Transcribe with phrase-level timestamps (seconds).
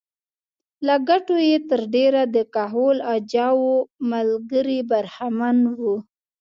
[0.85, 3.63] له ګټو یې تر ډېره د کهول اجاو
[4.11, 5.95] ملګري برخمن وو